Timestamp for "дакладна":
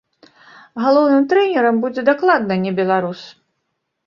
2.09-2.59